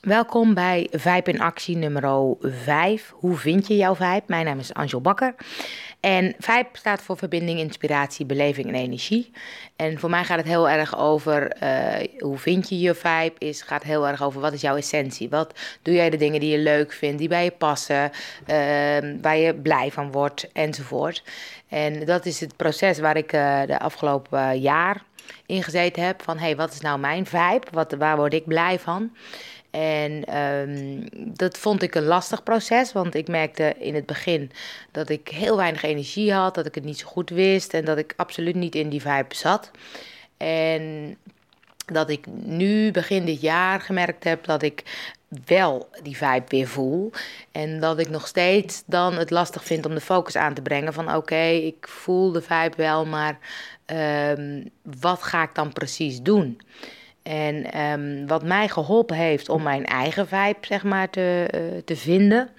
Welkom 0.00 0.54
bij 0.54 0.86
Vibe 0.90 1.30
in 1.30 1.40
actie 1.40 1.76
nummer 1.76 2.36
5. 2.40 3.12
Hoe 3.14 3.36
vind 3.36 3.66
je 3.66 3.76
jouw 3.76 3.94
vibe? 3.94 4.22
Mijn 4.26 4.44
naam 4.44 4.58
is 4.58 4.74
Angel 4.74 5.00
Bakker. 5.00 5.34
En 6.00 6.34
vibe 6.38 6.68
staat 6.72 7.02
voor 7.02 7.16
verbinding, 7.16 7.58
inspiratie, 7.58 8.26
beleving 8.26 8.66
en 8.68 8.74
energie. 8.74 9.30
En 9.76 9.98
voor 9.98 10.10
mij 10.10 10.24
gaat 10.24 10.38
het 10.38 10.46
heel 10.46 10.68
erg 10.68 10.98
over 10.98 11.56
uh, 11.62 12.06
hoe 12.18 12.38
vind 12.38 12.68
je 12.68 12.78
je 12.78 12.94
vibe. 12.94 13.32
Is, 13.38 13.62
gaat 13.62 13.82
heel 13.82 14.08
erg 14.08 14.22
over 14.22 14.40
wat 14.40 14.52
is 14.52 14.60
jouw 14.60 14.76
essentie. 14.76 15.28
Wat 15.28 15.58
doe 15.82 15.94
jij 15.94 16.10
de 16.10 16.16
dingen 16.16 16.40
die 16.40 16.50
je 16.50 16.58
leuk 16.58 16.92
vindt, 16.92 17.18
die 17.18 17.28
bij 17.28 17.44
je 17.44 17.50
passen, 17.50 18.10
uh, 18.46 18.56
waar 19.22 19.36
je 19.36 19.54
blij 19.62 19.90
van 19.90 20.12
wordt 20.12 20.48
enzovoort. 20.52 21.22
En 21.68 22.04
dat 22.04 22.26
is 22.26 22.40
het 22.40 22.56
proces 22.56 22.98
waar 22.98 23.16
ik 23.16 23.32
uh, 23.32 23.62
de 23.66 23.78
afgelopen 23.78 24.60
jaar 24.60 25.02
in 25.46 25.62
gezeten 25.62 26.02
heb. 26.02 26.22
Van 26.22 26.38
hey, 26.38 26.56
wat 26.56 26.72
is 26.72 26.80
nou 26.80 26.98
mijn 26.98 27.26
vibe? 27.26 27.66
Wat, 27.70 27.94
waar 27.98 28.16
word 28.16 28.34
ik 28.34 28.46
blij 28.46 28.78
van? 28.78 29.10
En 29.78 30.36
um, 30.38 31.04
dat 31.12 31.58
vond 31.58 31.82
ik 31.82 31.94
een 31.94 32.04
lastig 32.04 32.42
proces, 32.42 32.92
want 32.92 33.14
ik 33.14 33.28
merkte 33.28 33.74
in 33.78 33.94
het 33.94 34.06
begin 34.06 34.50
dat 34.92 35.08
ik 35.08 35.28
heel 35.28 35.56
weinig 35.56 35.82
energie 35.82 36.32
had, 36.32 36.54
dat 36.54 36.66
ik 36.66 36.74
het 36.74 36.84
niet 36.84 36.98
zo 36.98 37.06
goed 37.06 37.30
wist 37.30 37.74
en 37.74 37.84
dat 37.84 37.98
ik 37.98 38.14
absoluut 38.16 38.54
niet 38.54 38.74
in 38.74 38.88
die 38.88 39.00
vibe 39.00 39.34
zat. 39.34 39.70
En 40.36 41.16
dat 41.86 42.10
ik 42.10 42.26
nu 42.26 42.90
begin 42.90 43.24
dit 43.24 43.40
jaar 43.40 43.80
gemerkt 43.80 44.24
heb 44.24 44.44
dat 44.44 44.62
ik 44.62 44.82
wel 45.44 45.88
die 46.02 46.16
vibe 46.16 46.44
weer 46.48 46.68
voel. 46.68 47.10
En 47.52 47.80
dat 47.80 47.98
ik 47.98 48.08
nog 48.08 48.26
steeds 48.26 48.82
dan 48.86 49.16
het 49.16 49.30
lastig 49.30 49.64
vind 49.64 49.86
om 49.86 49.94
de 49.94 50.00
focus 50.00 50.36
aan 50.36 50.54
te 50.54 50.62
brengen 50.62 50.92
van 50.92 51.14
oké, 51.14 51.44
ik 51.46 51.88
voel 51.88 52.32
de 52.32 52.42
vibe 52.42 52.76
wel, 52.76 53.06
maar 53.06 53.38
um, 54.36 54.70
wat 55.00 55.22
ga 55.22 55.42
ik 55.42 55.54
dan 55.54 55.72
precies 55.72 56.22
doen? 56.22 56.60
En 57.28 57.80
um, 57.80 58.26
wat 58.26 58.42
mij 58.42 58.68
geholpen 58.68 59.16
heeft 59.16 59.48
om 59.48 59.62
mijn 59.62 59.86
eigen 59.86 60.28
vibe 60.28 60.58
zeg 60.60 60.84
maar, 60.84 61.10
te, 61.10 61.48
uh, 61.54 61.82
te 61.84 61.96
vinden, 61.96 62.50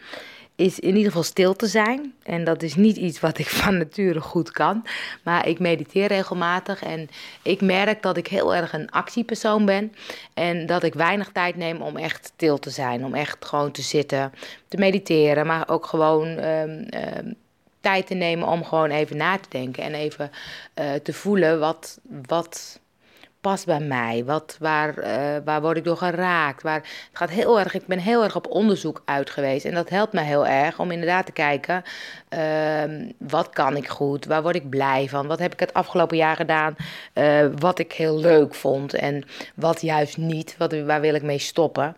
is 0.56 0.80
in 0.80 0.90
ieder 0.90 1.06
geval 1.06 1.24
stil 1.24 1.56
te 1.56 1.68
zijn. 1.68 2.14
En 2.24 2.44
dat 2.44 2.64
is 2.64 2.76
niet 2.76 2.98
iets 2.98 3.20
wat 3.20 3.38
ik 3.38 3.48
van 3.62 3.78
nature 3.78 4.22
goed 4.22 4.52
kan. 4.52 4.86
Maar 5.24 5.48
ik 5.48 5.60
mediteer 5.60 6.08
regelmatig 6.08 6.84
en 6.84 7.10
ik 7.42 7.62
merk 7.62 8.02
dat 8.02 8.18
ik 8.18 8.28
heel 8.28 8.56
erg 8.56 8.74
een 8.74 8.92
actiepersoon 8.92 9.66
ben. 9.66 9.94
En 10.34 10.66
dat 10.66 10.84
ik 10.84 10.94
weinig 10.94 11.30
tijd 11.32 11.56
neem 11.56 11.82
om 11.82 11.98
echt 11.98 12.26
stil 12.26 12.60
te 12.60 12.70
zijn. 12.70 13.06
Om 13.06 13.14
echt 13.14 13.46
gewoon 13.46 13.72
te 13.72 13.82
zitten, 13.82 14.34
te 14.68 14.78
mediteren. 14.78 15.46
Maar 15.46 15.70
ook 15.70 15.86
gewoon 15.86 16.28
um, 16.28 16.88
um, 17.18 17.36
tijd 17.80 18.08
te 18.08 18.14
nemen 18.14 18.48
om 18.48 18.64
gewoon 18.64 18.90
even 18.90 19.18
na 19.18 19.38
te 19.38 19.50
denken. 19.50 19.84
En 19.84 19.94
even 19.94 20.32
uh, 20.80 20.94
te 20.94 21.14
voelen 21.14 21.60
wat. 21.60 22.00
wat 22.28 22.80
past 23.42 23.66
bij 23.66 23.80
mij? 23.80 24.24
Wat, 24.26 24.58
waar, 24.60 24.98
uh, 24.98 25.36
waar 25.46 25.62
word 25.62 25.78
ik 25.78 25.84
door 25.84 25.98
geraakt? 25.98 26.64
Waar, 26.64 26.76
het 26.76 27.10
gaat 27.12 27.30
heel 27.30 27.60
erg, 27.60 27.74
ik 27.74 27.88
ben 27.88 28.00
heel 28.00 28.24
erg 28.24 28.36
op 28.36 28.48
onderzoek 28.48 29.02
uit 29.06 29.30
geweest. 29.30 29.66
En 29.66 29.74
dat 29.74 29.90
helpt 29.90 30.14
me 30.14 30.22
heel 30.22 30.48
erg 30.48 30.80
om 30.80 30.92
inderdaad 30.92 31.26
te 31.26 31.32
kijken... 31.32 31.84
Uh, 32.34 33.08
wat 33.18 33.50
kan 33.50 33.76
ik 33.76 33.88
goed? 33.88 34.26
Waar 34.26 34.42
word 34.42 34.56
ik 34.56 34.70
blij 34.70 35.08
van? 35.10 35.28
Wat 35.28 35.40
heb 35.40 35.54
ik 35.54 35.60
het 35.60 35.74
afgelopen 35.74 36.18
jaar 36.18 36.36
gedaan? 36.36 36.76
Uh, 37.14 37.46
wat 37.56 37.80
ik 37.80 37.92
heel 37.94 38.20
leuk 38.20 38.56
vond 38.56 38.94
en 38.94 39.24
wat 39.56 39.82
juist 39.82 40.18
niet? 40.18 40.56
Wat, 40.58 40.82
waar 40.82 41.02
wil 41.02 41.14
ik 41.14 41.24
mee 41.24 41.38
stoppen? 41.38 41.96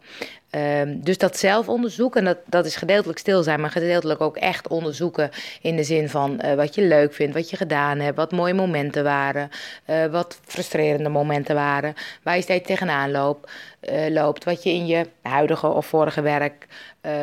Um, 0.55 1.03
dus 1.03 1.17
dat 1.17 1.37
zelfonderzoek, 1.37 2.15
en 2.15 2.25
dat, 2.25 2.37
dat 2.45 2.65
is 2.65 2.75
gedeeltelijk 2.75 3.19
stil 3.19 3.43
zijn, 3.43 3.61
maar 3.61 3.69
gedeeltelijk 3.69 4.21
ook 4.21 4.37
echt 4.37 4.67
onderzoeken 4.67 5.29
in 5.61 5.75
de 5.75 5.83
zin 5.83 6.09
van 6.09 6.41
uh, 6.45 6.53
wat 6.53 6.75
je 6.75 6.81
leuk 6.81 7.13
vindt, 7.13 7.33
wat 7.33 7.49
je 7.49 7.57
gedaan 7.57 7.99
hebt, 7.99 8.17
wat 8.17 8.31
mooie 8.31 8.53
momenten 8.53 9.03
waren, 9.03 9.49
uh, 9.89 10.05
wat 10.05 10.39
frustrerende 10.45 11.09
momenten 11.09 11.55
waren, 11.55 11.93
waar 12.23 12.35
je 12.35 12.41
steeds 12.41 12.67
tegenaan 12.67 13.11
loopt, 13.11 13.51
uh, 13.89 14.07
loopt 14.07 14.43
wat 14.43 14.63
je 14.63 14.69
in 14.69 14.85
je 14.85 15.07
huidige 15.21 15.67
of 15.67 15.85
vorige 15.85 16.21
werk 16.21 16.67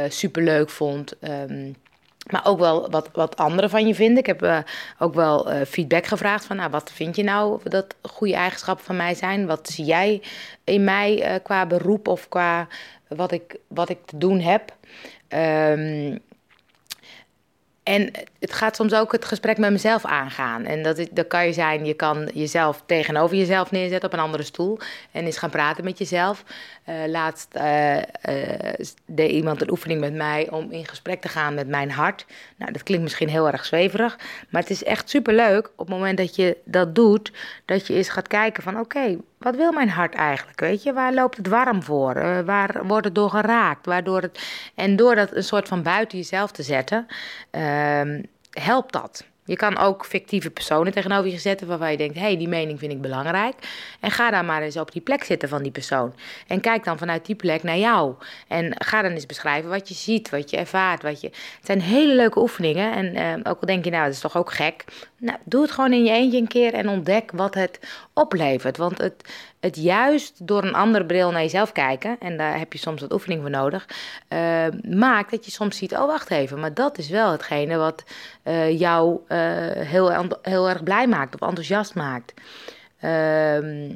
superleuk 0.08 0.70
vond. 0.70 1.14
Um, 1.20 1.76
maar 2.32 2.46
ook 2.46 2.58
wel 2.58 2.90
wat, 2.90 3.08
wat 3.12 3.36
anderen 3.36 3.70
van 3.70 3.86
je 3.86 3.94
vinden. 3.94 4.18
Ik 4.18 4.26
heb 4.26 4.42
uh, 4.42 4.58
ook 4.98 5.14
wel 5.14 5.52
uh, 5.52 5.61
feedback 5.66 6.06
gevraagd 6.06 6.44
van, 6.44 6.56
nou, 6.56 6.70
wat 6.70 6.90
vind 6.92 7.16
je 7.16 7.22
nou 7.22 7.61
dat 7.64 7.94
goede 8.02 8.34
eigenschappen 8.34 8.84
van 8.84 8.96
mij 8.96 9.14
zijn? 9.14 9.46
Wat 9.46 9.68
zie 9.68 9.84
jij 9.84 10.22
in 10.64 10.84
mij 10.84 11.34
uh, 11.34 11.42
qua 11.42 11.67
beroep 11.67 12.08
of 12.08 12.28
qua 12.28 12.68
wat 13.08 13.33
ik, 13.33 13.56
wat 13.67 13.88
ik 13.88 13.98
te 14.05 14.18
doen 14.18 14.40
heb? 14.40 14.77
Um, 15.28 16.18
en 17.88 18.10
het 18.38 18.52
gaat 18.52 18.76
soms 18.76 18.94
ook 18.94 19.12
het 19.12 19.24
gesprek 19.24 19.58
met 19.58 19.70
mezelf 19.70 20.04
aangaan. 20.04 20.64
En 20.64 20.82
dat, 20.82 21.08
dat 21.10 21.26
kan 21.26 21.46
je 21.46 21.52
zijn, 21.52 21.84
je 21.84 21.94
kan 21.94 22.30
jezelf 22.34 22.82
tegenover 22.86 23.36
jezelf 23.36 23.70
neerzetten 23.70 24.08
op 24.08 24.14
een 24.14 24.24
andere 24.24 24.42
stoel. 24.42 24.78
En 25.10 25.24
eens 25.24 25.38
gaan 25.38 25.50
praten 25.50 25.84
met 25.84 25.98
jezelf. 25.98 26.44
Uh, 26.88 26.94
laatst 27.06 27.48
uh, 27.56 27.96
uh, 27.96 28.02
deed 29.06 29.30
iemand 29.30 29.60
een 29.60 29.70
oefening 29.70 30.00
met 30.00 30.14
mij 30.14 30.50
om 30.50 30.70
in 30.70 30.86
gesprek 30.86 31.20
te 31.20 31.28
gaan 31.28 31.54
met 31.54 31.68
mijn 31.68 31.90
hart. 31.90 32.26
Nou, 32.56 32.72
dat 32.72 32.82
klinkt 32.82 33.02
misschien 33.02 33.28
heel 33.28 33.50
erg 33.50 33.64
zweverig. 33.64 34.18
Maar 34.48 34.62
het 34.62 34.70
is 34.70 34.84
echt 34.84 35.10
superleuk 35.10 35.70
op 35.76 35.86
het 35.86 35.96
moment 35.96 36.18
dat 36.18 36.36
je 36.36 36.56
dat 36.64 36.94
doet. 36.94 37.32
Dat 37.64 37.86
je 37.86 37.94
eens 37.94 38.08
gaat 38.08 38.28
kijken 38.28 38.62
van 38.62 38.80
oké, 38.80 39.16
wat 39.38 39.56
wil 39.56 39.72
mijn 39.72 39.90
hart 39.90 40.14
eigenlijk? 40.14 40.60
Weet 40.60 40.82
je, 40.82 40.92
waar 40.92 41.14
loopt 41.14 41.36
het 41.36 41.46
warm 41.46 41.82
voor? 41.82 42.16
Uh, 42.16 42.40
waar 42.40 42.86
wordt 42.86 43.04
het 43.04 43.14
door 43.14 43.30
geraakt? 43.30 43.86
Waardoor 43.86 44.22
het, 44.22 44.48
en 44.74 44.96
door 44.96 45.14
dat 45.14 45.36
een 45.36 45.44
soort 45.44 45.68
van 45.68 45.82
buiten 45.82 46.18
jezelf 46.18 46.50
te 46.50 46.62
zetten, 46.62 47.06
uh, 47.52 48.20
helpt 48.50 48.92
dat. 48.92 49.26
Je 49.48 49.57
kan 49.57 49.79
ook 49.79 50.07
fictieve 50.07 50.51
personen 50.51 50.92
tegenover 50.92 51.31
je 51.31 51.39
zetten 51.39 51.67
waarvan 51.67 51.91
je 51.91 51.97
denkt: 51.97 52.14
hé, 52.14 52.20
hey, 52.20 52.36
die 52.36 52.48
mening 52.48 52.79
vind 52.79 52.92
ik 52.92 53.01
belangrijk. 53.01 53.55
En 54.01 54.11
ga 54.11 54.31
daar 54.31 54.45
maar 54.45 54.63
eens 54.63 54.77
op 54.77 54.92
die 54.92 55.03
plek 55.03 55.25
zitten 55.25 55.48
van 55.48 55.63
die 55.63 55.73
persoon. 55.73 56.14
En 56.47 56.61
kijk 56.61 56.85
dan 56.85 56.98
vanuit 56.98 57.27
die 57.27 57.35
plek 57.35 57.63
naar 57.63 57.79
jou. 57.79 58.14
En 58.48 58.75
ga 58.79 59.03
dan 59.03 59.11
eens 59.13 59.27
beschrijven 59.27 59.70
wat 59.70 59.89
je 59.89 59.95
ziet, 59.95 60.31
wat 60.31 60.51
je 60.51 60.57
ervaart. 60.57 61.03
Wat 61.03 61.20
je... 61.20 61.27
Het 61.27 61.67
zijn 61.67 61.81
hele 61.81 62.14
leuke 62.14 62.41
oefeningen. 62.41 62.92
En 62.92 63.17
uh, 63.17 63.51
ook 63.53 63.61
al 63.61 63.67
denk 63.67 63.85
je, 63.85 63.91
nou, 63.91 64.05
dat 64.05 64.13
is 64.13 64.20
toch 64.20 64.36
ook 64.36 64.53
gek. 64.53 64.85
Nou, 65.17 65.39
doe 65.45 65.63
het 65.63 65.70
gewoon 65.70 65.92
in 65.92 66.05
je 66.05 66.11
eentje 66.11 66.39
een 66.39 66.48
keer 66.48 66.75
en 66.75 66.89
ontdek 66.89 67.30
wat 67.35 67.55
het 67.55 67.80
oplevert. 68.13 68.77
Want 68.77 68.98
het, 68.98 69.25
het 69.61 69.77
juist 69.77 70.47
door 70.47 70.65
een 70.65 70.75
andere 70.75 71.05
bril 71.05 71.30
naar 71.30 71.42
jezelf 71.42 71.73
kijken, 71.73 72.17
en 72.20 72.36
daar 72.36 72.59
heb 72.59 72.73
je 72.73 72.79
soms 72.79 73.01
wat 73.01 73.13
oefening 73.13 73.41
voor 73.41 73.51
nodig, 73.51 73.89
uh, 74.29 74.67
maakt 74.91 75.30
dat 75.30 75.45
je 75.45 75.51
soms 75.51 75.77
ziet: 75.77 75.92
oh, 75.92 76.07
wacht 76.07 76.30
even, 76.30 76.61
maar 76.61 76.75
dat 76.75 76.98
is 76.98 77.09
wel 77.09 77.30
hetgene 77.30 77.77
wat 77.77 78.05
uh, 78.45 78.79
jou 78.79 79.19
uh, 79.29 79.37
heel, 79.78 80.28
heel 80.42 80.68
erg 80.68 80.82
blij 80.82 81.06
maakt 81.06 81.34
of 81.34 81.48
enthousiast 81.48 81.94
maakt. 81.94 82.34
Uh, 83.04 83.90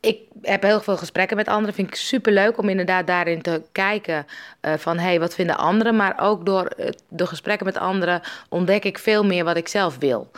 ik 0.00 0.18
heb 0.42 0.62
heel 0.62 0.80
veel 0.80 0.96
gesprekken 0.96 1.36
met 1.36 1.48
anderen. 1.48 1.74
Vind 1.74 1.88
ik 1.88 1.94
super 1.94 2.32
leuk 2.32 2.58
om 2.58 2.68
inderdaad 2.68 3.06
daarin 3.06 3.42
te 3.42 3.62
kijken 3.72 4.26
uh, 4.62 4.72
van 4.76 4.98
hé, 4.98 5.04
hey, 5.04 5.20
wat 5.20 5.34
vinden 5.34 5.56
anderen? 5.56 5.96
Maar 5.96 6.14
ook 6.20 6.46
door 6.46 6.72
uh, 6.78 6.88
de 7.08 7.26
gesprekken 7.26 7.66
met 7.66 7.76
anderen 7.78 8.20
ontdek 8.48 8.84
ik 8.84 8.98
veel 8.98 9.24
meer 9.24 9.44
wat 9.44 9.56
ik 9.56 9.68
zelf 9.68 9.98
wil. 9.98 10.30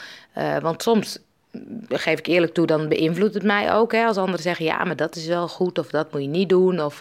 Want 0.60 0.82
soms 0.82 1.18
geef 1.88 2.18
ik 2.18 2.26
eerlijk 2.26 2.54
toe, 2.54 2.66
dan 2.66 2.88
beïnvloedt 2.88 3.34
het 3.34 3.42
mij 3.42 3.72
ook. 3.72 3.92
Hè, 3.92 4.04
als 4.04 4.16
anderen 4.16 4.42
zeggen, 4.42 4.64
ja, 4.64 4.84
maar 4.84 4.96
dat 4.96 5.16
is 5.16 5.26
wel 5.26 5.48
goed, 5.48 5.78
of 5.78 5.86
dat 5.86 6.12
moet 6.12 6.22
je 6.22 6.28
niet 6.28 6.48
doen, 6.48 6.80
of 6.80 7.00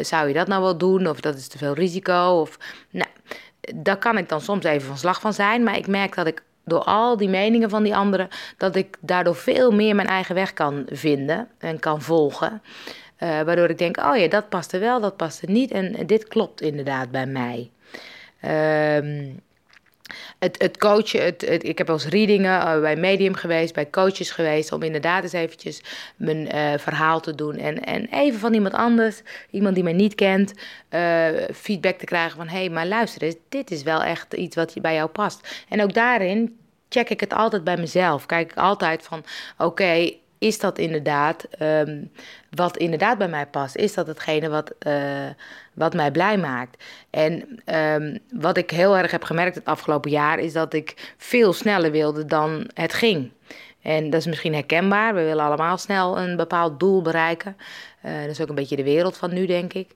zou 0.00 0.28
je 0.28 0.34
dat 0.34 0.46
nou 0.46 0.62
wel 0.62 0.78
doen, 0.78 1.06
of 1.06 1.20
dat 1.20 1.34
is 1.34 1.48
te 1.48 1.58
veel 1.58 1.74
risico. 1.74 2.40
Of, 2.40 2.58
nou, 2.90 3.10
daar 3.74 3.98
kan 3.98 4.18
ik 4.18 4.28
dan 4.28 4.40
soms 4.40 4.64
even 4.64 4.86
van 4.86 4.98
slag 4.98 5.20
van 5.20 5.32
zijn, 5.32 5.62
maar 5.62 5.76
ik 5.76 5.86
merk 5.86 6.14
dat 6.14 6.26
ik 6.26 6.42
door 6.64 6.84
al 6.84 7.16
die 7.16 7.28
meningen 7.28 7.70
van 7.70 7.82
die 7.82 7.96
anderen, 7.96 8.28
dat 8.56 8.76
ik 8.76 8.96
daardoor 9.00 9.36
veel 9.36 9.70
meer 9.70 9.94
mijn 9.94 10.08
eigen 10.08 10.34
weg 10.34 10.52
kan 10.52 10.86
vinden 10.90 11.48
en 11.58 11.78
kan 11.78 12.02
volgen. 12.02 12.62
Uh, 13.18 13.40
waardoor 13.42 13.68
ik 13.70 13.78
denk, 13.78 13.96
oh 13.96 14.16
ja, 14.16 14.28
dat 14.28 14.48
past 14.48 14.72
er 14.72 14.80
wel, 14.80 15.00
dat 15.00 15.16
past 15.16 15.42
er 15.42 15.50
niet 15.50 15.70
en 15.70 16.06
dit 16.06 16.28
klopt 16.28 16.60
inderdaad 16.60 17.10
bij 17.10 17.26
mij. 17.26 17.70
Um, 18.96 19.40
het, 20.38 20.62
het 20.62 20.78
coachen, 20.78 21.24
het, 21.24 21.40
het, 21.40 21.64
ik 21.64 21.78
heb 21.78 21.90
als 21.90 22.06
readingen 22.06 22.60
uh, 22.60 22.80
bij 22.80 22.96
Medium 22.96 23.34
geweest, 23.34 23.74
bij 23.74 23.90
coaches 23.90 24.30
geweest, 24.30 24.72
om 24.72 24.82
inderdaad 24.82 25.22
eens 25.22 25.32
eventjes 25.32 25.80
mijn 26.16 26.56
uh, 26.56 26.78
verhaal 26.78 27.20
te 27.20 27.34
doen. 27.34 27.56
En, 27.56 27.84
en 27.84 28.06
even 28.10 28.40
van 28.40 28.54
iemand 28.54 28.74
anders, 28.74 29.22
iemand 29.50 29.74
die 29.74 29.84
mij 29.84 29.92
niet 29.92 30.14
kent, 30.14 30.52
uh, 30.90 31.26
feedback 31.54 31.98
te 31.98 32.04
krijgen 32.04 32.36
van... 32.36 32.48
hé, 32.48 32.58
hey, 32.58 32.70
maar 32.70 32.86
luister 32.86 33.22
eens, 33.22 33.36
dit 33.48 33.70
is 33.70 33.82
wel 33.82 34.02
echt 34.02 34.34
iets 34.34 34.56
wat 34.56 34.74
bij 34.80 34.94
jou 34.94 35.08
past. 35.08 35.64
En 35.68 35.82
ook 35.82 35.94
daarin 35.94 36.56
check 36.88 37.10
ik 37.10 37.20
het 37.20 37.32
altijd 37.32 37.64
bij 37.64 37.76
mezelf. 37.76 38.26
Kijk 38.26 38.50
ik 38.50 38.56
altijd 38.56 39.02
van, 39.02 39.24
oké, 39.58 40.12
is 40.42 40.58
dat 40.58 40.78
inderdaad 40.78 41.46
um, 41.60 42.10
wat 42.50 42.76
inderdaad 42.76 43.18
bij 43.18 43.28
mij 43.28 43.46
past? 43.46 43.76
Is 43.76 43.94
dat 43.94 44.06
hetgene 44.06 44.48
wat, 44.48 44.74
uh, 44.86 45.28
wat 45.72 45.94
mij 45.94 46.10
blij 46.10 46.38
maakt? 46.38 46.84
En 47.10 47.62
um, 47.74 48.18
wat 48.30 48.56
ik 48.56 48.70
heel 48.70 48.96
erg 48.96 49.10
heb 49.10 49.24
gemerkt 49.24 49.54
het 49.54 49.64
afgelopen 49.64 50.10
jaar 50.10 50.38
is 50.38 50.52
dat 50.52 50.74
ik 50.74 51.14
veel 51.16 51.52
sneller 51.52 51.90
wilde 51.90 52.24
dan 52.24 52.70
het 52.74 52.92
ging. 52.92 53.30
En 53.82 54.10
dat 54.10 54.20
is 54.20 54.26
misschien 54.26 54.54
herkenbaar. 54.54 55.14
We 55.14 55.22
willen 55.22 55.44
allemaal 55.44 55.78
snel 55.78 56.18
een 56.18 56.36
bepaald 56.36 56.80
doel 56.80 57.02
bereiken. 57.02 57.56
Uh, 58.04 58.20
dat 58.20 58.30
is 58.30 58.40
ook 58.40 58.48
een 58.48 58.54
beetje 58.54 58.76
de 58.76 58.82
wereld 58.84 59.16
van 59.16 59.32
nu, 59.32 59.46
denk 59.46 59.72
ik. 59.72 59.88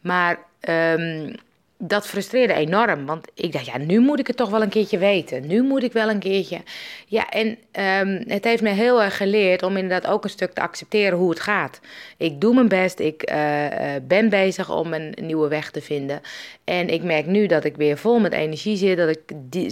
Maar 0.00 0.38
um, 0.68 1.34
dat 1.82 2.06
frustreerde 2.06 2.54
enorm. 2.54 3.06
Want 3.06 3.26
ik 3.34 3.52
dacht, 3.52 3.66
ja, 3.66 3.78
nu 3.78 4.00
moet 4.00 4.18
ik 4.18 4.26
het 4.26 4.36
toch 4.36 4.50
wel 4.50 4.62
een 4.62 4.68
keertje 4.68 4.98
weten. 4.98 5.46
Nu 5.46 5.62
moet 5.62 5.82
ik 5.82 5.92
wel 5.92 6.10
een 6.10 6.18
keertje. 6.18 6.60
Ja, 7.06 7.28
en 7.28 7.46
um, 7.48 8.24
het 8.26 8.44
heeft 8.44 8.62
me 8.62 8.68
heel 8.68 9.02
erg 9.02 9.16
geleerd 9.16 9.62
om 9.62 9.76
inderdaad 9.76 10.12
ook 10.12 10.24
een 10.24 10.30
stuk 10.30 10.52
te 10.52 10.60
accepteren 10.60 11.18
hoe 11.18 11.30
het 11.30 11.40
gaat. 11.40 11.80
Ik 12.16 12.40
doe 12.40 12.54
mijn 12.54 12.68
best. 12.68 12.98
Ik 12.98 13.30
uh, 13.30 13.66
ben 14.02 14.28
bezig 14.28 14.70
om 14.70 14.92
een 14.92 15.14
nieuwe 15.20 15.48
weg 15.48 15.70
te 15.70 15.80
vinden. 15.80 16.20
En 16.64 16.88
ik 16.88 17.02
merk 17.02 17.26
nu 17.26 17.46
dat 17.46 17.64
ik 17.64 17.76
weer 17.76 17.98
vol 17.98 18.18
met 18.18 18.32
energie 18.32 18.76
zit. 18.76 18.96
Dat 18.96 19.08
ik 19.08 19.20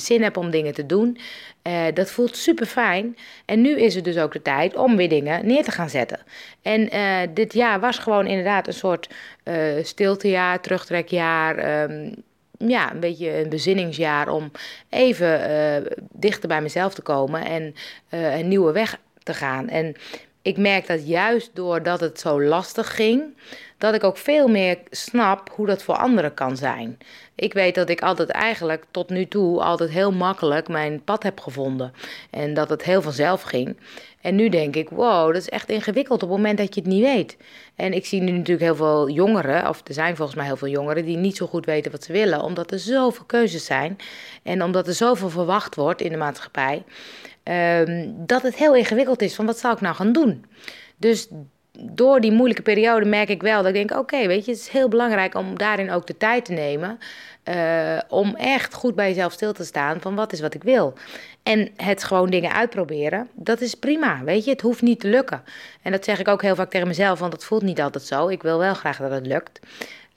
zin 0.01 0.23
heb 0.23 0.37
om 0.37 0.51
dingen 0.51 0.75
te 0.75 0.87
doen. 0.87 1.19
Uh, 1.63 1.85
dat 1.95 2.11
voelt 2.11 2.37
super 2.37 2.67
fijn. 2.67 3.17
En 3.45 3.61
nu 3.61 3.81
is 3.81 3.95
het 3.95 4.05
dus 4.05 4.19
ook 4.19 4.33
de 4.33 4.43
tijd 4.43 4.77
om 4.77 4.97
weer 4.97 5.09
dingen 5.09 5.47
neer 5.47 5.65
te 5.65 5.71
gaan 5.71 5.91
zetten. 5.91 6.19
En 6.63 6.95
uh, 6.97 7.21
dit 7.35 7.53
jaar 7.53 7.81
was 7.81 7.99
gewoon 7.99 8.27
inderdaad 8.27 8.67
een 8.67 8.73
soort 8.73 9.11
uh, 9.45 9.85
stiltejaar, 9.85 10.61
terugtrekjaar. 10.61 11.83
Um, 11.91 12.15
ja, 12.59 12.93
een 12.93 13.01
beetje 13.01 13.41
een 13.41 13.49
bezinningsjaar 13.49 14.29
om 14.29 14.51
even 14.89 15.87
dichter 16.13 16.49
bij 16.49 16.63
mezelf 16.63 16.95
te 16.95 17.03
komen 17.03 17.45
en 17.45 17.75
een 18.09 18.49
nieuwe 18.49 18.73
weg 18.73 18.99
te 19.23 19.35
gaan. 19.35 19.69
En 19.69 19.95
ik 20.49 20.57
merk 20.57 20.87
dat 20.87 21.09
juist 21.09 21.51
doordat 21.55 22.01
het 22.01 22.21
zo 22.21 22.43
lastig 22.43 22.95
ging, 22.95 23.23
dat 23.79 23.95
ik 23.95 24.05
ook 24.05 24.17
veel 24.17 24.49
meer 24.49 24.79
snap 24.91 25.51
hoe 25.51 25.67
dat 25.67 25.83
voor 25.83 25.97
anderen 25.97 26.35
kan 26.35 26.57
zijn. 26.57 26.99
Ik 27.35 27.53
weet 27.53 27.75
dat 27.75 27.89
ik 27.89 28.03
altijd 28.03 28.29
eigenlijk 28.29 28.85
tot 28.91 29.09
nu 29.09 29.27
toe 29.27 29.63
altijd 29.63 29.91
heel 29.91 30.13
makkelijk 30.13 30.69
mijn 30.69 31.05
pad 31.05 31.23
heb 31.23 31.41
gevonden. 31.41 31.93
En 32.31 32.55
dat 32.55 32.71
het 32.71 32.83
heel 32.83 33.03
vanzelf 33.03 33.43
ging. 33.43 33.77
En 34.21 34.35
nu 34.35 34.49
denk 34.49 34.77
ik, 34.77 34.89
wow, 34.89 35.27
dat 35.33 35.43
is 35.43 35.49
echt 35.49 35.71
ingewikkeld 35.71 36.23
op 36.23 36.29
het 36.29 36.39
moment 36.39 36.59
dat 36.59 36.75
je 36.75 36.81
het 36.81 36.91
niet 36.91 37.03
weet. 37.03 37.37
En 37.77 37.93
ik 37.93 38.07
zie 38.07 38.21
nu 38.21 38.31
natuurlijk 38.31 38.67
heel 38.67 38.77
veel 38.77 39.11
jongeren, 39.11 39.69
of 39.69 39.81
er 39.85 39.95
zijn 39.95 40.17
volgens 40.17 40.37
mij 40.37 40.47
heel 40.47 40.57
veel 40.57 40.69
jongeren, 40.69 41.05
die 41.05 41.17
niet 41.17 41.37
zo 41.37 41.47
goed 41.47 41.67
weten 41.67 41.91
wat 41.91 42.05
ze 42.05 42.13
willen. 42.13 42.43
Omdat 42.43 42.73
er 42.73 42.79
zoveel 42.79 43.25
keuzes 43.25 43.65
zijn. 43.65 43.97
En 44.43 44.63
omdat 44.63 44.87
er 44.87 44.95
zoveel 44.95 45.31
verwacht 45.31 45.75
wordt 45.75 46.01
in 46.01 46.11
de 46.11 46.17
maatschappij. 46.17 46.85
Um, 47.49 48.15
dat 48.27 48.43
het 48.43 48.57
heel 48.57 48.75
ingewikkeld 48.75 49.23
is 49.23 49.35
van 49.35 49.47
wat 49.47 49.59
zal 49.59 49.73
ik 49.73 49.81
nou 49.81 49.95
gaan 49.95 50.13
doen. 50.13 50.45
Dus 50.97 51.29
door 51.81 52.21
die 52.21 52.33
moeilijke 52.33 52.63
periode 52.63 53.07
merk 53.07 53.29
ik 53.29 53.43
wel 53.43 53.57
dat 53.63 53.75
ik 53.75 53.89
denk: 53.89 54.01
oké, 54.01 54.27
weet 54.27 54.45
je, 54.45 54.51
het 54.51 54.61
is 54.61 54.69
heel 54.69 54.89
belangrijk 54.89 55.35
om 55.35 55.59
daarin 55.59 55.91
ook 55.91 56.07
de 56.07 56.17
tijd 56.17 56.45
te 56.45 56.53
nemen. 56.53 56.99
Uh, 57.45 57.99
om 58.09 58.35
echt 58.37 58.75
goed 58.75 58.95
bij 58.95 59.09
jezelf 59.09 59.33
stil 59.33 59.53
te 59.53 59.65
staan 59.65 60.01
van 60.01 60.15
wat 60.15 60.33
is 60.33 60.41
wat 60.41 60.55
ik 60.55 60.63
wil. 60.63 60.95
En 61.43 61.71
het 61.77 62.05
gewoon 62.05 62.31
dingen 62.31 62.53
uitproberen, 62.53 63.29
dat 63.35 63.61
is 63.61 63.75
prima. 63.75 64.25
Weet 64.25 64.45
je, 64.45 64.51
het 64.51 64.61
hoeft 64.61 64.83
niet 64.83 65.01
te 65.01 65.09
lukken. 65.09 65.43
En 65.83 65.93
dat 65.93 66.05
zeg 66.05 66.19
ik 66.19 66.29
ook 66.29 66.43
heel 66.43 66.55
vaak 66.55 66.71
tegen 66.71 66.89
mezelf, 66.89 67.19
want 67.19 67.33
het 67.33 67.45
voelt 67.45 67.63
niet 67.63 67.81
altijd 67.81 68.05
zo. 68.05 68.29
Ik 68.29 68.43
wil 68.43 68.59
wel 68.59 68.75
graag 68.75 68.99
dat 68.99 69.11
het 69.11 69.27
lukt. 69.27 69.61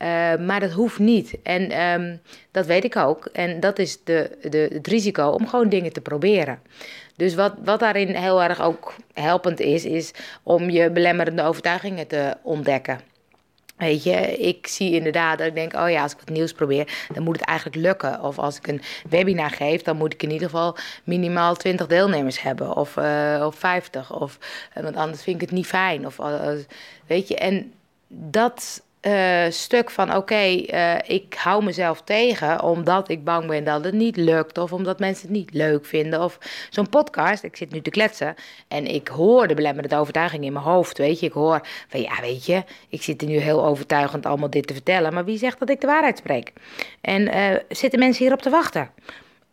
Uh, 0.01 0.35
maar 0.35 0.59
dat 0.59 0.71
hoeft 0.71 0.99
niet. 0.99 1.37
En 1.43 1.81
um, 1.81 2.21
dat 2.51 2.65
weet 2.65 2.83
ik 2.83 2.95
ook. 2.95 3.25
En 3.25 3.59
dat 3.59 3.79
is 3.79 4.03
de, 4.03 4.37
de, 4.49 4.69
het 4.73 4.87
risico 4.87 5.27
om 5.27 5.47
gewoon 5.47 5.69
dingen 5.69 5.93
te 5.93 6.01
proberen. 6.01 6.59
Dus 7.15 7.35
wat, 7.35 7.53
wat 7.63 7.79
daarin 7.79 8.15
heel 8.15 8.43
erg 8.43 8.61
ook 8.61 8.95
helpend 9.13 9.59
is, 9.59 9.85
is 9.85 10.11
om 10.43 10.69
je 10.69 10.91
belemmerende 10.91 11.43
overtuigingen 11.43 12.07
te 12.07 12.37
ontdekken. 12.41 12.99
Weet 13.77 14.03
je, 14.03 14.37
ik 14.37 14.67
zie 14.67 14.91
inderdaad 14.91 15.37
dat 15.37 15.47
ik 15.47 15.55
denk, 15.55 15.73
oh 15.73 15.89
ja, 15.89 16.01
als 16.01 16.11
ik 16.11 16.17
wat 16.17 16.29
nieuws 16.29 16.51
probeer, 16.51 17.05
dan 17.13 17.23
moet 17.23 17.39
het 17.39 17.47
eigenlijk 17.47 17.77
lukken. 17.77 18.21
Of 18.21 18.39
als 18.39 18.57
ik 18.57 18.67
een 18.67 18.81
webinar 19.09 19.49
geef, 19.49 19.81
dan 19.81 19.97
moet 19.97 20.13
ik 20.13 20.23
in 20.23 20.31
ieder 20.31 20.49
geval 20.49 20.77
minimaal 21.03 21.55
20 21.55 21.87
deelnemers 21.87 22.41
hebben. 22.41 22.75
Of, 22.75 22.97
uh, 22.97 23.43
of 23.45 23.55
50. 23.55 24.19
Of, 24.19 24.37
want 24.73 24.95
anders 24.95 25.23
vind 25.23 25.35
ik 25.35 25.41
het 25.41 25.51
niet 25.51 25.67
fijn. 25.67 26.05
Of, 26.05 26.17
weet 27.07 27.27
je, 27.27 27.35
en 27.35 27.73
dat 28.07 28.81
uh, 29.01 29.45
stuk 29.49 29.89
van 29.89 30.15
oké, 30.15 30.35
uh, 30.35 30.95
ik 31.05 31.33
hou 31.33 31.63
mezelf 31.63 32.01
tegen 32.01 32.63
omdat 32.63 33.09
ik 33.09 33.23
bang 33.23 33.47
ben 33.47 33.63
dat 33.63 33.83
het 33.83 33.93
niet 33.93 34.17
lukt 34.17 34.57
of 34.57 34.73
omdat 34.73 34.99
mensen 34.99 35.27
het 35.27 35.37
niet 35.37 35.53
leuk 35.53 35.85
vinden. 35.85 36.23
Of 36.23 36.37
zo'n 36.69 36.89
podcast, 36.89 37.43
ik 37.43 37.55
zit 37.55 37.71
nu 37.71 37.81
te 37.81 37.89
kletsen 37.89 38.35
en 38.67 38.85
ik 38.85 39.07
hoor 39.07 39.47
de 39.47 39.53
belemmerende 39.53 39.95
overtuiging 39.95 40.43
in 40.43 40.53
mijn 40.53 40.65
hoofd, 40.65 40.97
weet 40.97 41.19
je. 41.19 41.25
Ik 41.25 41.33
hoor 41.33 41.67
van 41.87 42.01
ja, 42.01 42.21
weet 42.21 42.45
je, 42.45 42.63
ik 42.89 43.01
zit 43.01 43.21
er 43.21 43.27
nu 43.27 43.37
heel 43.37 43.65
overtuigend 43.65 44.25
allemaal 44.25 44.49
dit 44.49 44.67
te 44.67 44.73
vertellen, 44.73 45.13
maar 45.13 45.25
wie 45.25 45.37
zegt 45.37 45.59
dat 45.59 45.69
ik 45.69 45.81
de 45.81 45.87
waarheid 45.87 46.17
spreek? 46.17 46.53
En 47.01 47.21
uh, 47.21 47.55
zitten 47.69 47.99
mensen 47.99 48.23
hierop 48.23 48.41
te 48.41 48.49
wachten? 48.49 48.89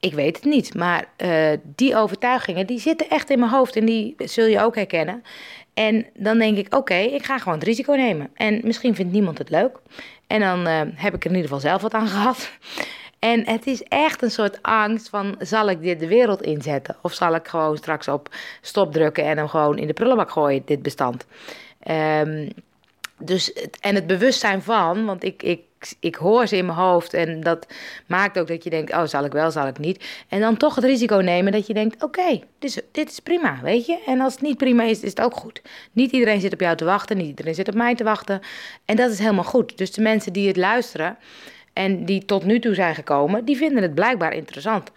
Ik 0.01 0.15
weet 0.15 0.37
het 0.37 0.45
niet, 0.45 0.75
maar 0.75 1.09
die 1.63 1.97
overtuigingen 1.97 2.67
die 2.67 2.79
zitten 2.79 3.11
echt 3.11 3.31
in 3.31 3.39
mijn 3.39 3.51
hoofd 3.51 3.77
en 3.77 3.85
die 3.85 4.15
zul 4.19 4.47
je 4.47 4.61
ook 4.61 4.75
herkennen. 4.75 5.23
En 5.75 6.07
dan 6.15 6.39
denk 6.39 6.57
ik, 6.57 6.75
oké, 6.75 6.95
ik 6.95 7.25
ga 7.25 7.39
gewoon 7.39 7.59
het 7.59 7.67
risico 7.67 7.93
nemen. 7.93 8.31
En 8.35 8.61
misschien 8.65 8.95
vindt 8.95 9.13
niemand 9.13 9.39
het 9.39 9.51
leuk. 9.51 9.79
En 10.27 10.41
dan 10.41 10.67
uh, 10.67 10.81
heb 10.95 11.15
ik 11.15 11.25
er 11.25 11.31
in 11.31 11.37
ieder 11.37 11.51
geval 11.51 11.61
zelf 11.61 11.83
wat 11.83 11.95
aan 11.95 12.09
gehad. 12.17 12.51
En 13.19 13.47
het 13.47 13.67
is 13.67 13.83
echt 13.83 14.23
een 14.23 14.31
soort 14.31 14.63
angst 14.63 15.09
van, 15.09 15.35
zal 15.39 15.69
ik 15.69 15.83
dit 15.83 16.01
de 16.01 16.07
wereld 16.07 16.43
inzetten? 16.43 16.97
Of 17.03 17.13
zal 17.13 17.35
ik 17.35 17.49
gewoon 17.49 17.77
straks 17.77 18.09
op 18.09 18.35
stop 18.61 18.93
drukken 18.93 19.25
en 19.25 19.37
hem 19.37 19.49
gewoon 19.49 19.79
in 19.79 19.87
de 19.87 19.93
prullenbak 19.93 20.31
gooien, 20.31 20.63
dit 20.65 20.83
bestand? 20.83 21.27
Um, 21.91 22.49
dus, 23.19 23.53
en 23.81 23.95
het 23.95 24.07
bewustzijn 24.07 24.63
van, 24.63 25.05
want 25.05 25.25
ik, 25.25 25.43
ik 25.43 25.61
ik 26.01 26.15
hoor 26.15 26.47
ze 26.47 26.57
in 26.57 26.67
mijn 26.67 26.79
hoofd 26.79 27.15
en 27.15 27.41
dat 27.41 27.67
maakt 28.07 28.39
ook 28.39 28.49
dat 28.49 28.65
je 28.65 28.71
denkt, 28.71 28.93
oh, 28.93 29.05
zal 29.05 29.25
ik 29.25 29.33
wel, 29.33 29.51
zal 29.51 29.67
ik 29.67 29.79
niet. 29.79 30.25
En 30.29 30.41
dan 30.41 30.57
toch 30.57 30.75
het 30.75 30.85
risico 30.85 31.17
nemen 31.17 31.53
dat 31.53 31.67
je 31.67 31.75
denkt, 31.75 32.03
oké, 32.03 32.41
dit, 32.59 32.85
dit, 32.93 33.11
is 33.11 33.21
prima, 33.21 33.59
weet 33.63 33.87
je. 33.87 34.03
En 34.07 34.21
als 34.21 34.33
het 34.33 34.43
niet 34.43 34.57
prima 34.57 34.83
is, 34.83 35.01
is 35.01 35.11
het 35.11 35.21
ook 35.21 35.37
goed. 35.37 35.63
Niet 35.93 36.13
iedereen 36.13 36.41
zit 36.41 36.53
op 36.53 36.61
jou 36.61 36.77
te 36.77 36.85
wachten, 36.85 37.17
niet 37.17 37.29
iedereen 37.29 37.55
zit 37.55 37.69
op 37.69 37.75
mij 37.75 37.95
te 37.95 38.05
wachten. 38.05 38.41
En 38.85 38.97
dat 38.97 39.11
is 39.11 39.19
helemaal 39.19 39.45
goed. 39.45 39.79
Dus 39.79 39.93
de 39.93 40.03
mensen 40.03 40.33
die 40.33 40.47
het 40.47 40.57
luisteren 40.57 41.19
en 41.73 42.05
die 42.05 42.25
tot 42.25 42.45
nu 42.45 42.61
toe 42.61 42.75
zijn 42.75 42.95
gekomen, 42.95 43.45
die 43.45 43.57
vinden 43.57 43.83
het 43.83 43.95
blijkbaar 43.95 44.33
interessant. 44.33 44.91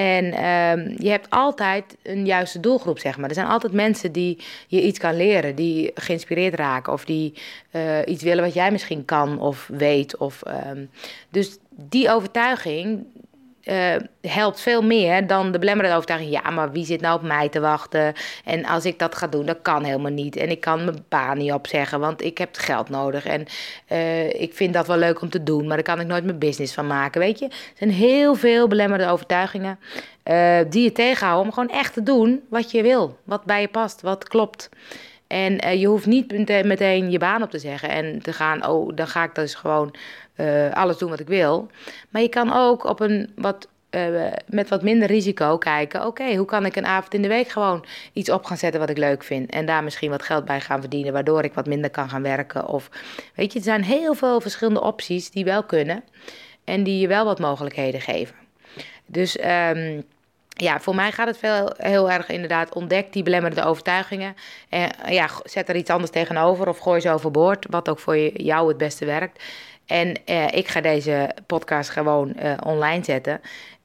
En 0.00 0.24
um, 0.24 0.94
je 0.98 1.10
hebt 1.10 1.30
altijd 1.30 1.96
een 2.02 2.26
juiste 2.26 2.60
doelgroep, 2.60 2.98
zeg 2.98 3.16
maar. 3.16 3.28
Er 3.28 3.34
zijn 3.34 3.46
altijd 3.46 3.72
mensen 3.72 4.12
die 4.12 4.38
je 4.66 4.82
iets 4.82 4.98
kan 4.98 5.16
leren, 5.16 5.54
die 5.54 5.90
geïnspireerd 5.94 6.54
raken 6.54 6.92
of 6.92 7.04
die 7.04 7.34
uh, 7.70 7.98
iets 8.06 8.22
willen 8.22 8.44
wat 8.44 8.54
jij 8.54 8.70
misschien 8.70 9.04
kan 9.04 9.40
of 9.40 9.68
weet. 9.72 10.16
Of, 10.16 10.42
um, 10.66 10.90
dus 11.30 11.58
die 11.70 12.10
overtuiging, 12.10 13.04
uh, 13.64 13.94
helpt 14.20 14.60
veel 14.60 14.82
meer 14.82 15.26
dan 15.26 15.52
de 15.52 15.58
belemmerende 15.58 15.96
overtuiging. 15.96 16.30
Ja, 16.32 16.50
maar 16.50 16.72
wie 16.72 16.84
zit 16.84 17.00
nou 17.00 17.16
op 17.16 17.22
mij 17.22 17.48
te 17.48 17.60
wachten? 17.60 18.12
En 18.44 18.64
als 18.64 18.84
ik 18.84 18.98
dat 18.98 19.14
ga 19.14 19.26
doen, 19.26 19.46
dat 19.46 19.58
kan 19.62 19.84
helemaal 19.84 20.10
niet. 20.10 20.36
En 20.36 20.50
ik 20.50 20.60
kan 20.60 20.84
mijn 20.84 21.04
baan 21.08 21.38
niet 21.38 21.52
opzeggen, 21.52 22.00
want 22.00 22.22
ik 22.24 22.38
heb 22.38 22.48
geld 22.52 22.88
nodig. 22.88 23.26
En 23.26 23.46
uh, 23.88 24.40
ik 24.40 24.54
vind 24.54 24.74
dat 24.74 24.86
wel 24.86 24.96
leuk 24.96 25.20
om 25.20 25.30
te 25.30 25.42
doen, 25.42 25.66
maar 25.66 25.76
daar 25.76 25.94
kan 25.94 26.00
ik 26.00 26.06
nooit 26.06 26.24
mijn 26.24 26.38
business 26.38 26.74
van 26.74 26.86
maken. 26.86 27.20
Weet 27.20 27.38
je, 27.38 27.44
er 27.44 27.54
zijn 27.74 27.90
heel 27.90 28.34
veel 28.34 28.68
belemmerende 28.68 29.12
overtuigingen 29.12 29.78
uh, 30.24 30.58
die 30.68 30.82
je 30.82 30.92
tegenhouden 30.92 31.46
om 31.46 31.52
gewoon 31.52 31.78
echt 31.78 31.92
te 31.92 32.02
doen 32.02 32.42
wat 32.48 32.70
je 32.70 32.82
wil. 32.82 33.18
Wat 33.24 33.44
bij 33.44 33.60
je 33.60 33.68
past, 33.68 34.00
wat 34.00 34.28
klopt. 34.28 34.68
En 35.30 35.64
uh, 35.64 35.80
je 35.80 35.86
hoeft 35.86 36.06
niet 36.06 36.48
meteen 36.64 37.10
je 37.10 37.18
baan 37.18 37.42
op 37.42 37.50
te 37.50 37.58
zeggen 37.58 37.88
en 37.88 38.22
te 38.22 38.32
gaan, 38.32 38.66
oh, 38.66 38.90
dan 38.94 39.06
ga 39.06 39.24
ik 39.24 39.34
dus 39.34 39.54
gewoon 39.54 39.94
uh, 40.36 40.72
alles 40.72 40.98
doen 40.98 41.10
wat 41.10 41.20
ik 41.20 41.26
wil. 41.26 41.68
Maar 42.08 42.22
je 42.22 42.28
kan 42.28 42.52
ook 42.52 42.84
op 42.84 43.00
een 43.00 43.32
wat, 43.36 43.68
uh, 43.90 44.26
met 44.46 44.68
wat 44.68 44.82
minder 44.82 45.08
risico 45.08 45.58
kijken, 45.58 46.06
oké, 46.06 46.34
hoe 46.34 46.46
kan 46.46 46.66
ik 46.66 46.76
een 46.76 46.86
avond 46.86 47.14
in 47.14 47.22
de 47.22 47.28
week 47.28 47.48
gewoon 47.48 47.84
iets 48.12 48.30
op 48.30 48.44
gaan 48.44 48.56
zetten 48.56 48.80
wat 48.80 48.90
ik 48.90 48.98
leuk 48.98 49.24
vind. 49.24 49.50
En 49.50 49.66
daar 49.66 49.84
misschien 49.84 50.10
wat 50.10 50.22
geld 50.22 50.44
bij 50.44 50.60
gaan 50.60 50.80
verdienen, 50.80 51.12
waardoor 51.12 51.44
ik 51.44 51.54
wat 51.54 51.66
minder 51.66 51.90
kan 51.90 52.08
gaan 52.08 52.22
werken. 52.22 52.66
Of 52.66 52.90
weet 53.34 53.52
je, 53.52 53.58
er 53.58 53.64
zijn 53.64 53.84
heel 53.84 54.14
veel 54.14 54.40
verschillende 54.40 54.82
opties 54.82 55.30
die 55.30 55.44
wel 55.44 55.62
kunnen 55.62 56.04
en 56.64 56.82
die 56.82 57.00
je 57.00 57.08
wel 57.08 57.24
wat 57.24 57.38
mogelijkheden 57.38 58.00
geven. 58.00 58.36
Dus. 59.06 59.38
Um, 59.44 60.04
ja, 60.60 60.80
voor 60.80 60.94
mij 60.94 61.12
gaat 61.12 61.26
het 61.26 61.38
veel, 61.38 61.72
heel 61.76 62.10
erg 62.10 62.28
inderdaad. 62.28 62.74
Ontdek 62.74 63.12
die 63.12 63.22
belemmerende 63.22 63.64
overtuigingen. 63.64 64.34
En 64.68 64.90
ja, 65.08 65.28
zet 65.44 65.68
er 65.68 65.76
iets 65.76 65.90
anders 65.90 66.10
tegenover 66.10 66.68
of 66.68 66.78
gooi 66.78 67.00
ze 67.00 67.10
overboord. 67.10 67.66
Wat 67.70 67.88
ook 67.88 67.98
voor 67.98 68.16
jou 68.18 68.68
het 68.68 68.76
beste 68.76 69.04
werkt. 69.04 69.42
En 69.86 70.24
eh, 70.24 70.46
ik 70.50 70.68
ga 70.68 70.80
deze 70.80 71.30
podcast 71.46 71.90
gewoon 71.90 72.32
uh, 72.42 72.52
online 72.64 73.04
zetten. 73.04 73.40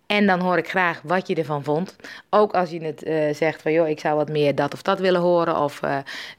En 0.05 0.25
dan 0.25 0.39
hoor 0.39 0.58
ik 0.58 0.70
graag 0.70 1.01
wat 1.03 1.27
je 1.27 1.36
ervan 1.36 1.63
vond. 1.63 1.96
Ook 2.29 2.53
als 2.53 2.70
je 2.70 2.84
het 2.84 3.05
uh, 3.05 3.34
zegt 3.34 3.62
van 3.62 3.72
joh, 3.72 3.88
ik 3.88 4.00
zou 4.00 4.15
wat 4.15 4.29
meer 4.29 4.55
dat 4.55 4.74
of 4.74 4.82
dat 4.82 5.00
willen 5.00 5.22
horen. 5.22 5.58
Of 5.58 5.82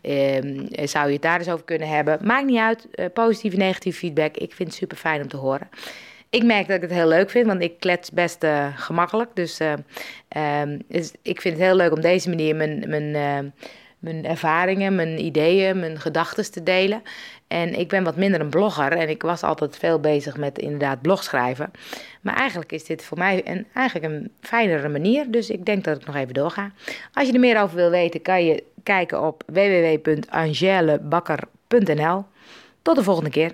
um, 0.03 0.69
zou 0.71 1.07
je 1.07 1.13
het 1.13 1.23
daar 1.23 1.39
eens 1.39 1.49
over 1.49 1.65
kunnen 1.65 1.89
hebben. 1.89 2.19
Maakt 2.23 2.47
niet 2.47 2.59
uit. 2.59 3.13
positieve, 3.13 3.57
negatieve 3.57 3.99
feedback. 3.99 4.37
Ik 4.37 4.55
vind 4.55 4.69
het 4.69 4.79
super 4.79 4.97
fijn 4.97 5.23
om 5.23 5.29
te 5.29 5.37
horen. 5.37 5.69
Ik 6.37 6.45
merk 6.45 6.67
dat 6.67 6.77
ik 6.77 6.83
het 6.83 6.91
heel 6.91 7.09
leuk 7.09 7.31
vind, 7.31 7.47
want 7.47 7.63
ik 7.63 7.79
klets 7.79 8.11
best 8.11 8.45
uh, 8.45 8.67
gemakkelijk. 8.75 9.31
Dus, 9.35 9.61
um, 9.61 9.85
dus, 10.89 11.13
ik 11.23 11.41
vind 11.41 11.57
het 11.57 11.65
heel 11.65 11.77
leuk 11.77 11.93
om 11.93 12.01
deze 12.01 12.29
manier 12.29 12.57
mijn, 12.57 12.85
mijn, 12.89 13.03
uh, 13.03 13.39
mijn 13.99 14.25
ervaringen, 14.25 14.95
mijn 14.95 15.25
ideeën, 15.25 15.79
mijn 15.79 16.01
gedachten 16.01 16.51
te 16.51 16.63
delen. 16.63 17.03
En 17.49 17.79
ik 17.79 17.89
ben 17.89 18.05
wat 18.05 18.17
minder 18.17 18.41
een 18.41 18.51
blogger 18.51 18.93
en 18.93 19.09
ik 19.09 19.23
was 19.23 19.43
altijd 19.43 19.77
veel 19.77 20.01
bezig 20.01 20.37
met 20.37 20.59
inderdaad 20.59 21.03
blogschrijven. 21.03 21.71
Maar 22.21 22.35
eigenlijk 22.35 22.73
is 22.73 22.85
dit 22.85 23.05
voor 23.05 23.19
mij 23.19 23.43
een, 23.45 23.67
eigenlijk 23.75 24.13
een 24.13 24.33
fijnere 24.41 24.89
manier, 24.89 25.31
dus 25.31 25.51
ik 25.51 25.65
denk 25.65 25.85
dat 25.85 26.01
ik 26.01 26.07
nog 26.07 26.17
even 26.17 26.35
doorga. 26.35 26.71
Als 27.13 27.27
je 27.27 27.33
er 27.33 27.41
meer 27.41 27.63
over 27.63 27.77
wil 27.77 27.91
weten, 27.91 28.23
kan 28.23 28.45
je 28.45 28.65
kijken 28.83 29.23
op 29.23 29.43
www.angelebakker.nl. 29.47 32.25
Tot 32.83 32.97
de 32.97 33.03
volgende 33.03 33.31
keer. 33.31 33.53